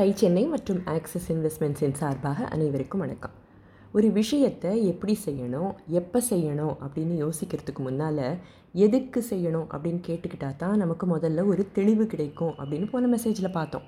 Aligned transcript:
Tie 0.00 0.12
Chennai 0.14 0.46
மற்றும் 0.46 0.82
axis 0.84 1.32
இன்வெஸ்ட்மெண்ட்ஸின் 1.32 1.92
சார்பாக 1.92 2.44
அனைவருக்கும் 2.44 3.00
வணக்கம். 3.00 3.30
ஒரு 3.92 4.12
விஷயத்தை 4.12 4.86
எப்படி 4.86 5.18
செய்யணும் 5.24 5.74
எப்போ 5.86 6.22
செய்யணும் 6.30 6.74
அப்படின்னு 6.84 7.14
யோசிக்கிறதுக்கு 7.24 7.78
முன்னால் 7.78 8.38
எதுக்கு 8.72 9.24
செய்யணும் 9.30 9.66
அப்படின்னு 9.74 10.00
கேட்டுக்கிட்டா 10.06 10.56
தான் 10.56 10.76
நமக்கு 10.76 11.06
முதல்ல 11.06 11.46
ஒரு 11.46 11.66
தெளிவு 11.72 12.06
கிடைக்கும் 12.06 12.54
அப்படின்னு 12.58 12.90
போன 12.90 13.16
மெசேஜில் 13.16 13.52
பார்த்தோம். 13.52 13.82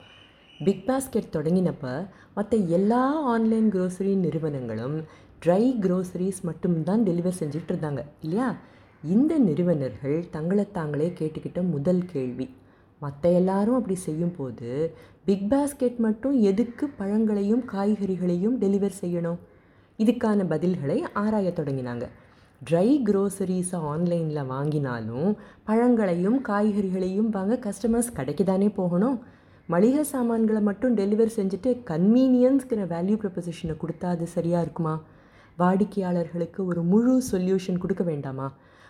பிக் 0.65 0.85
பாஸ்கெட் 0.89 1.33
தொடங்கினப்போ 1.33 2.09
மற்ற 2.35 2.57
எல்லா 2.57 3.23
ஆன்லைன் 3.23 3.73
க்ரோசரி 3.73 4.17
நிறுவனங்களும் 4.17 5.05
ட்ரை 5.47 5.65
க்ரோசரிஸ் 5.85 6.41
மட்டும்தான் 6.43 7.03
டெலிவர் 7.03 7.41
செஞ்சுட்டு 7.41 7.73
இருந்தாங்க 7.73 8.05
இல்லையா? 8.21 8.57
இந்த 9.03 9.39
நிறுவனர்கள் 9.39 10.31
தங்களை 10.31 10.71
தாங்களே 10.73 11.13
கேட்டுக்கிட்ட 11.19 11.71
முதல் 11.71 12.05
கேள்வி 12.05 12.49
மற்ற 13.03 13.31
எல்லாரும் 13.41 13.79
அப்படி 13.79 13.97
செய்யும்போது 14.07 14.69
பிக் 15.27 15.47
பாஸ்கெட் 15.51 15.99
மட்டும் 16.05 16.35
எதுக்கு 16.51 16.85
பழங்களையும் 17.01 17.65
காய்கறிகளையும் 17.73 18.57
டெலிவர் 18.63 18.99
செய்யணும்? 19.01 19.39
இதுக்கான 19.99 20.45
பதில்களை 20.53 20.99
ஆராய 21.23 21.49
தொடங்கினாங்க. 21.57 22.05
ட்ரை 22.71 22.89
க்ரோசரிஸை 23.09 23.79
ஆன்லைனில் 23.93 24.49
வாங்கினாலும் 24.51 25.29
பழங்களையும் 25.65 26.39
காய்கறிகளையும் 26.49 27.31
வாங்க 27.37 27.59
கஸ்டமர்ஸ் 27.67 28.13
கடைக்கு 28.15 28.45
தானே 28.45 28.69
போகணும்? 28.81 29.17
மளிகை 29.67 30.05
சாமான்களை 30.05 30.63
மட்டும் 30.63 30.97
டெலிவர் 30.97 31.37
செஞ்சுட்டு 31.37 31.71
கன்வீனியன்ஸ்கிற 31.91 32.81
வேல்யூ 32.95 33.17
ப்ரொபொசிஷனை 33.23 33.77
கொடுத்தா 33.83 34.07
அது 34.15 34.27
சரியாக 34.37 34.63
இருக்குமா? 34.63 34.95
வாடிக்கையாளர்களுக்கு 35.59 36.61
ஒரு 36.65 36.83
முழு 36.83 37.15
சொல்யூஷன் 37.33 37.83
கொடுக்க 37.85 38.05
வேண்டாமா? 38.05 38.49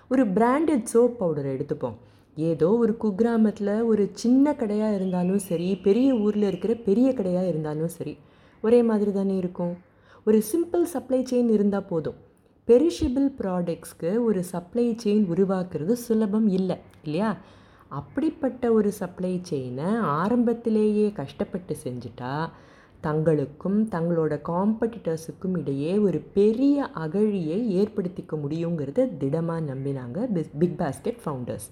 ஒரு 0.09 0.25
பிராண்டட் 0.37 0.89
சோப் 0.93 1.17
பவுடரை 1.21 1.53
எடுத்துப்போம். 1.57 1.99
ஏதோ 2.37 2.69
ஒரு 2.77 2.97
குக்கிராமத்தில் 3.01 3.85
ஒரு 3.85 4.11
சின்ன 4.13 4.55
கடையாக 4.55 4.95
இருந்தாலும் 4.95 5.39
சரி 5.39 5.77
பெரிய 5.77 6.15
ஊரில் 6.15 6.43
இருக்கிற 6.43 6.75
பெரிய 6.75 7.15
கடையாக 7.15 7.47
இருந்தாலும் 7.47 7.89
சரி 7.89 8.19
ஒரே 8.61 8.83
மாதிரி 8.83 9.13
தானே 9.13 9.37
இருக்கும். 9.37 9.75
ஒரு 10.27 10.43
சிம்பிள் 10.53 10.83
சப்ளை 10.83 11.21
செயின் 11.23 11.49
இருந்தால் 11.49 11.89
போதும். 11.89 12.19
பெரிஷபிள் 12.69 13.29
ப்ராடக்ட்ஸ்க்கு 13.39 14.25
ஒரு 14.25 14.45
சப்ளை 14.45 14.97
செயின் 15.05 15.25
உருவாக்குறது 15.35 15.93
சுலபம் 15.93 16.49
இல்லை 16.49 16.77
இல்லையா? 17.05 17.37
அப்படிப்பட்ட 17.89 18.73
ஒரு 18.73 18.93
சப்ளை 18.93 19.41
செயினை 19.43 19.89
ஆரம்பத்திலேயே 20.21 21.13
கஷ்டப்பட்டு 21.13 21.77
செஞ்சுட்டா 21.85 22.49
தங்களுக்கும் 23.03 23.79
தங்களோட 23.91 24.35
காம்படிட்டர்ஸுக்கும் 24.49 25.57
இடையே 25.59 25.99
ஒரு 25.99 26.19
பெரிய 26.19 26.91
அகழியை 26.95 27.59
ஏற்படுத்திக்க 27.81 28.37
முடியுங்கிறத 28.37 29.09
திடமாக 29.19 29.75
நம்பினாங்க 29.75 30.19
பிஸ் 30.35 30.53
பிக் 30.59 30.79
பாஸ்கெட் 30.79 31.21
ஃபவுண்டர்ஸ் 31.25 31.69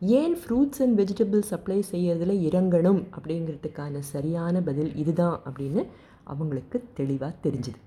ஏன் 0.00 0.36
ஃப்ரூட்ஸ் 0.36 0.80
அண்ட் 0.82 1.00
வெஜிடபிள் 1.00 1.38
சப்ளை 1.38 1.84
செய்கிறதுல 1.90 2.32
இறங்கணும் 2.48 3.00
அப்படிங்கிறதுக்கான 3.16 3.98
சரியான 3.98 4.60
பதில் 4.60 4.96
இதுதான் 4.96 5.40
அப்படின்னு 5.44 5.86
அவங்களுக்கு 6.24 6.84
தெளிவாக 6.94 7.34
தெரிஞ்சுது. 7.42 7.78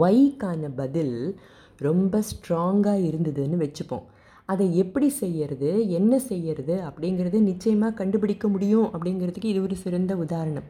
ஒய்க்கான 0.00 0.70
பதில் 0.74 1.36
ரொம்ப 1.78 2.22
ஸ்ட்ராங்காக 2.30 3.04
இருந்ததுன்னு 3.10 3.58
வச்சுப்போம். 3.64 4.06
அதை 4.44 4.76
எப்படி 4.76 5.08
செய்யறது 5.08 5.88
என்ன 5.88 6.18
செய்யறது 6.18 6.82
அப்படிங்கிறது 6.88 7.40
நிச்சயமாக 7.40 7.94
கண்டுபிடிக்க 7.94 8.48
முடியும் 8.48 8.84
அப்படிங்கிறதுக்கு 8.84 9.44
இது 9.44 9.62
ஒரு 9.62 9.76
சிறந்த 9.76 10.16
உதாரணம். 10.16 10.68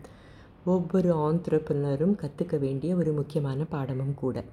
ஒவ்வொரு 0.65 1.11
ஆந்திரப்பினரும் 1.17 2.19
கற்றுக்க 2.23 2.59
வேண்டிய 2.59 2.97
ஒரு 2.97 3.13
முக்கியமான 3.13 3.65
பாடமும் 3.65 4.15
கூட. 4.15 4.45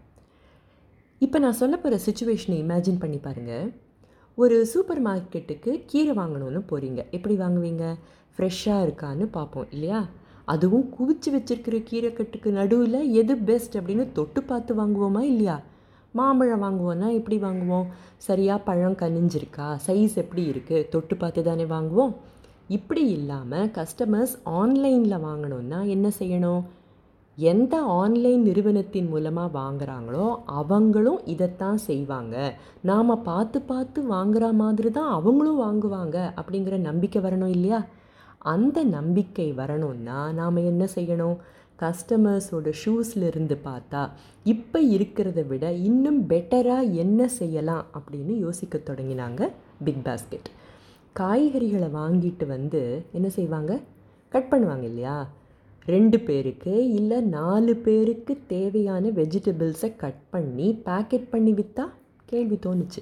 இப்போ 1.20 1.40
நான் 1.40 1.60
சொல்ல 1.62 1.78
போகிற 1.78 2.02
சுச்சுவேஷனை 2.06 2.58
இமேஜின் 2.64 3.00
பண்ணி 3.00 3.18
பாருங்கள் 3.18 3.74
ஒரு 4.42 4.58
சூப்பர் 4.66 5.02
மார்க்கெட்டுக்கு 5.06 5.72
கீரை 5.86 6.14
வாங்கணும்னு 6.16 6.60
போகிறீங்க 6.70 7.02
எப்படி 7.16 7.36
வாங்குவீங்க? 7.38 7.86
ஃப்ரெஷ்ஷாக 8.36 8.84
இருக்கான்னு 8.86 9.26
பார்ப்போம் 9.32 9.66
இல்லையா? 9.72 10.00
அதுவும் 10.46 10.86
குவிச்சு 10.98 11.30
வச்சுருக்கிற 11.36 11.78
கீரைக்கட்டுக்கு 11.90 12.50
நடுவில் 12.60 13.00
எது 13.12 13.36
பெஸ்ட் 13.38 13.78
அப்படின்னு 13.78 14.06
தொட்டு 14.12 14.44
பார்த்து 14.44 14.76
வாங்குவோமா 14.76 15.20
இல்லையா? 15.20 15.58
மாம்பழம் 16.12 16.64
வாங்குவோன்னா 16.64 17.10
எப்படி 17.14 17.38
வாங்குவோம்? 17.38 17.88
சரியாக 18.18 18.64
பழம் 18.64 19.00
கனிஞ்சிருக்கா? 19.02 19.68
சைஸ் 19.88 20.16
எப்படி 20.16 20.46
இருக்குது 20.52 20.88
தொட்டு 20.90 21.18
பார்த்து 21.18 21.44
தானே 21.44 21.64
வாங்குவோம். 21.64 22.14
இப்படி 22.68 23.06
இல்லாமல் 23.08 23.72
கஸ்டமர்ஸ் 23.78 24.36
ஆன்லைனில் 24.44 25.24
வாங்கணுன்னா 25.28 25.88
என்ன 25.88 26.12
செய்யணும்? 26.20 26.64
எந்த 27.48 27.76
ஆன்லைன் 27.82 28.42
நிறுவனத்தின் 28.42 29.08
மூலமாக 29.08 29.50
வாங்குகிறாங்களோ 29.60 30.28
அவங்களும் 30.46 31.20
இதைத்தான் 31.26 31.80
செய்வாங்க. 31.90 32.36
நாம் 32.82 33.24
பார்த்து 33.24 33.62
பார்த்து 33.62 34.00
வாங்குற 34.16 34.46
மாதிரி 34.52 34.92
தான் 34.92 35.12
அவங்களும் 35.18 35.62
வாங்குவாங்க 35.62 36.18
அப்படிங்கிற 36.40 36.78
நம்பிக்கை 36.78 37.22
வரணும் 37.22 37.54
இல்லையா? 37.58 37.80
அந்த 38.54 38.84
நம்பிக்கை 38.84 39.48
வரணும்னா 39.54 40.20
நாம் 40.32 40.56
என்ன 40.72 40.88
செய்யணும்? 40.96 41.38
கஸ்டமர்ஸோட 41.80 42.70
ஷூஸ்லேருந்து 42.82 43.58
பார்த்தா 43.64 44.02
இப்போ 44.44 44.80
இருக்கிறத 44.96 45.48
விட 45.48 45.66
இன்னும் 45.90 46.22
பெட்டராக 46.30 46.94
என்ன 47.04 47.28
செய்யலாம் 47.40 47.86
அப்படின்னு 47.98 48.34
யோசிக்க 48.38 48.78
தொடங்கினாங்க 48.78 49.42
பிக் 49.84 50.04
பாஸ்கெட். 50.04 50.50
காய்கறிகளை 51.16 51.92
வாங்கிட்டு 52.02 52.48
வந்து 52.48 52.82
என்ன 53.12 53.30
செய்வாங்க? 53.30 53.74
கட் 54.30 54.52
பண்ணுவாங்க 54.52 54.84
இல்லையா? 54.84 55.18
ரெண்டு 55.94 56.18
பேருக்கு 56.28 56.74
இல்லை 57.00 57.18
நாலு 57.38 57.74
பேருக்கு 57.86 58.34
தேவையான 58.54 59.12
வெஜிடபிள்ஸை 59.20 59.90
கட் 60.04 60.24
பண்ணி 60.34 60.68
பேக்கெட் 60.88 61.28
பண்ணி 61.34 61.52
விற்றா 61.60 61.86
கேள்வி 62.32 62.58
தோணுச்சு. 62.66 63.02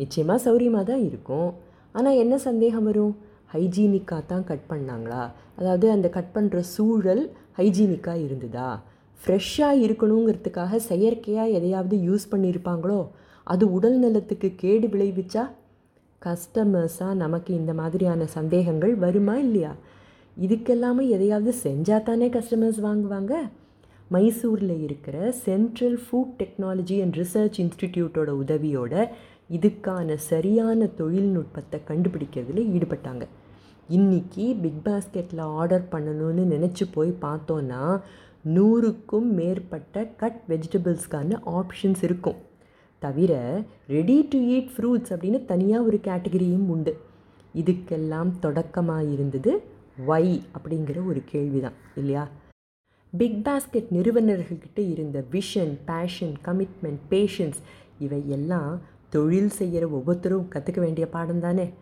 நிச்சயமாக 0.00 0.38
சௌரியமாக 0.46 0.84
தான் 0.90 1.02
இருக்கும். 1.08 1.50
ஆனால் 1.92 2.20
என்ன 2.22 2.34
சந்தேகம் 2.48 2.86
வரும்? 2.90 3.14
ஹைஜீனிக்காக 3.54 4.22
தான் 4.32 4.46
கட் 4.50 4.66
பண்ணாங்களா? 4.70 5.22
அதாவது 5.58 5.86
அந்த 5.96 6.06
கட் 6.16 6.32
பண்ணுற 6.36 6.60
சூழல் 6.74 7.24
ஹைஜீனிக்காக 7.58 8.24
இருந்ததா? 8.26 8.70
ஃப்ரெஷ்ஷாக 9.20 9.82
இருக்கணுங்கிறதுக்காக 9.86 10.80
செயற்கையாக 10.88 11.54
எதையாவது 11.58 11.96
யூஸ் 12.08 12.24
பண்ணியிருப்பாங்களோ 12.32 13.00
அது 13.46 13.64
உடல் 13.76 13.98
நலத்துக்கு 14.04 14.48
கேடு 14.62 14.86
விளைவிச்சா? 14.94 15.44
கஸ்டமர்ஸாக 16.22 17.14
நமக்கு 17.22 17.50
இந்த 17.60 17.72
மாதிரியான 17.80 18.26
சந்தேகங்கள் 18.36 18.94
வருமா 19.04 19.34
இல்லையா? 19.46 19.72
இதுக்கெல்லாமே 20.42 21.08
எதையாவது 21.08 21.52
செஞ்சால் 21.62 22.02
தானே 22.02 22.28
கஸ்டமர்ஸ் 22.28 22.78
வாங்குவாங்க? 22.84 23.34
மைசூரில் 24.08 24.82
இருக்கிற 24.82 25.32
central 25.32 25.98
food 26.04 26.32
technology 26.38 26.96
and 27.02 27.16
research 27.16 27.58
இன்ஸ்டிடியூட்டோட 27.62 28.30
உதவியோட 28.42 29.08
இதுக்கான 29.50 30.14
சரியான 30.14 30.86
தொழில்நுட்பத்தை 30.86 31.80
கண்டுபிடிக்கிறதுல 31.88 32.64
ஈடுபட்டாங்க. 32.76 33.26
இன்றைக்கி 33.90 34.60
பிக் 34.60 34.82
பாஸ்கெட்டில் 34.84 35.42
ஆர்டர் 35.60 35.86
பண்ணணும்னு 35.92 36.44
நினச்சி 36.54 36.86
போய் 36.92 37.12
பார்த்தோன்னா 37.22 38.00
நூறுக்கும் 38.54 39.28
மேற்பட்ட 39.38 40.04
கட் 40.04 40.40
வெஜிடபிள்ஸ்க்கான 40.48 41.38
ஆப்ஷன்ஸ் 41.58 42.02
இருக்கும். 42.02 42.36
தவிர 42.98 43.62
ரெடி 43.86 44.26
டு 44.30 44.38
ஈட் 44.56 44.72
ஃப்ரூட்ஸ் 44.74 45.12
அப்படின்னு 45.12 45.44
தனியாக 45.44 45.84
ஒரு 45.84 46.00
கேட்டகரியும் 46.04 46.66
உண்டு. 46.74 46.94
இதுக்கெல்லாம் 47.54 48.30
தொடக்கமாக 48.40 49.04
இருந்தது 49.04 49.52
வை 49.96 50.42
அப்படிங்கிற 50.58 51.06
ஒரு 51.06 51.22
கேள்வி 51.24 51.60
தான் 51.60 51.72
இல்லையா? 51.94 52.28
பிக் 53.10 53.46
பாஸ்கெட் 53.46 53.90
நிறுவனர்கள்கிட்ட 53.90 54.78
இருந்த 54.78 55.24
விஷன் 55.32 55.78
பேஷன் 55.86 56.34
கமிட்மெண்ட் 56.44 56.98
பேஷன்ஸ் 57.10 57.56
இவை 57.98 58.28
எல்லாம் 58.28 58.82
தொழில் 59.10 59.50
செய்கிற 59.50 59.88
ஒவ்வொருத்தரும் 59.88 60.48
கற்றுக்க 60.54 60.80
வேண்டிய 60.80 61.08
பாடம் 61.08 61.40
தானே? 61.40 61.72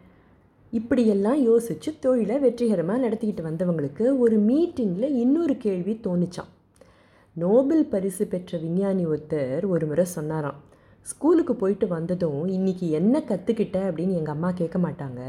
இப்படியெல்லாம் 0.71 1.43
யோசித்து 1.43 1.99
தொழிலை 1.99 2.39
வெற்றிகரமாக 2.39 3.09
நடத்திக்கிட்டு 3.09 3.43
வந்தவங்களுக்கு 3.43 4.19
ஒரு 4.19 4.39
மீட்டிங்கில் 4.39 5.11
இன்னொரு 5.11 5.56
கேள்வி 5.56 6.00
தோணுச்சான் 6.03 6.50
நோபல் 7.34 7.87
பரிசு 7.87 8.27
பெற்ற 8.27 8.59
விஞ்ஞானி 8.59 9.06
ஒருத்தர் 9.06 9.67
ஒரு 9.67 9.87
முறை 9.87 10.05
சொன்னாராம் 10.05 10.61
ஸ்கூலுக்கு 11.10 11.54
போயிட்டு 11.54 11.86
வந்ததும் 11.88 12.42
இன்றைக்கி 12.56 12.86
என்ன 12.98 13.22
கற்றுக்கிட்ட 13.28 13.78
அப்படின்னு 13.86 14.18
எங்கள் 14.20 14.34
அம்மா 14.34 14.50
கேட்க 14.60 14.78
மாட்டாங்க. 14.78 15.20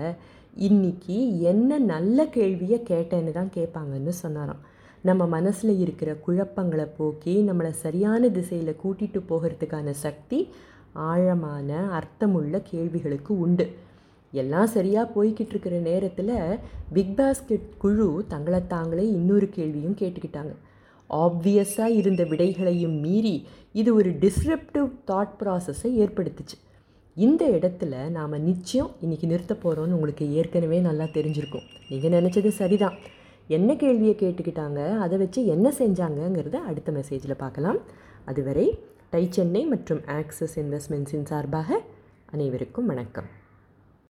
இன்றைக்கி 0.68 1.18
என்ன 1.52 1.78
நல்ல 1.94 2.26
கேள்வியை 2.36 2.78
கேட்டேன்னு 2.90 3.32
தான் 3.32 3.54
கேட்பாங்கன்னு 3.56 4.14
சொன்னாராம். 4.24 4.62
நம்ம 5.02 5.26
மனசில் 5.28 5.80
இருக்கிற 5.80 6.10
குழப்பங்களை 6.26 6.86
போக்கி 6.98 7.34
நம்மளை 7.48 7.72
சரியான 7.86 8.30
திசையில் 8.30 8.80
கூட்டிகிட்டு 8.84 9.22
போகிறதுக்கான 9.32 9.96
சக்தி 10.04 10.40
ஆழமான 11.10 11.70
அர்த்தமுள்ள 12.00 12.62
கேள்விகளுக்கு 12.72 13.34
உண்டு. 13.46 13.66
எல்லாம் 14.34 14.70
சரியாக 14.76 15.12
போய்கிட்டு 15.16 15.54
இருக்கிற 15.56 15.76
நேரத்தில் 15.90 16.36
பிக் 16.94 17.16
பாஸ்கெட் 17.18 17.68
குழு 17.84 18.08
தங்களை 18.28 18.62
தாங்களே 18.68 19.08
இன்னொரு 19.18 19.50
கேள்வியும் 19.58 20.00
கேட்டுக்கிட்டாங்க. 20.00 20.54
ஆப்வியஸாக 21.16 21.98
இருந்த 22.02 22.24
விடைகளையும் 22.24 23.00
மீறி 23.00 23.48
இது 23.72 23.96
ஒரு 23.96 24.10
டிஸ்ரப்டிவ் 24.10 24.88
தாட் 25.08 25.36
ப்ராசஸை 25.40 25.90
ஏற்படுத்துச்சு. 26.04 26.58
இந்த 27.16 27.50
இடத்துல 27.50 28.10
நாம் 28.10 28.44
நிச்சயம் 28.44 28.92
இன்றைக்கி 29.02 29.26
நிறுத்த 29.26 29.56
போகிறோன்னு 29.64 29.98
உங்களுக்கு 29.98 30.34
ஏற்கனவே 30.34 30.80
நல்லா 30.80 31.04
தெரிஞ்சிருக்கும். 31.04 31.68
நீங்கள் 31.90 32.12
நினச்சது 32.12 32.48
சரிதான். 32.48 32.98
என்ன 33.48 33.76
கேள்வியை 33.76 34.16
கேட்டுக்கிட்டாங்க? 34.20 34.98
அதை 34.98 35.18
வச்சு 35.18 35.46
என்ன 35.46 35.74
செஞ்சாங்கங்கிறத 35.80 36.54
அடுத்த 36.54 36.92
மெசேஜில் 36.92 37.42
பார்க்கலாம். 37.44 37.78
அதுவரை 38.26 38.80
டை 39.10 39.28
சென்னை 39.30 39.66
மற்றும் 39.66 40.02
ஆக்சஸ் 40.08 40.56
இன்வெஸ்ட்மெண்ட்ஸின் 40.56 41.30
சார்பாக 41.32 41.82
அனைவருக்கும் 42.26 42.86
வணக்கம். 42.86 43.42